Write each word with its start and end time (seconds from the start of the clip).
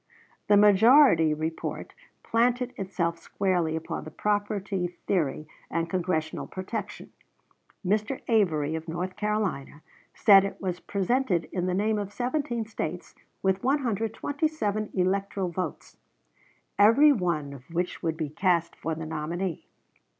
The 0.47 0.57
majority 0.57 1.31
report 1.31 1.93
planted 2.23 2.73
itself 2.75 3.19
squarely 3.19 3.75
upon 3.75 4.03
the 4.03 4.09
property 4.09 4.87
theory 5.05 5.47
and 5.69 5.91
Congressional 5.91 6.47
protection. 6.47 7.11
Mr. 7.85 8.19
Avery, 8.27 8.73
of 8.73 8.87
North 8.87 9.15
Carolina, 9.15 9.83
said 10.15 10.43
it 10.43 10.59
was 10.59 10.79
presented 10.79 11.47
in 11.51 11.67
the 11.67 11.75
name 11.75 11.99
of 11.99 12.11
17 12.11 12.65
States 12.65 13.13
with 13.43 13.63
127 13.63 14.89
electoral 14.95 15.49
votes, 15.49 15.97
every 16.79 17.11
one 17.11 17.53
of 17.53 17.69
which 17.71 18.01
would 18.01 18.17
be 18.17 18.29
cast 18.29 18.75
for 18.75 18.95
the 18.95 19.05
nominee. 19.05 19.67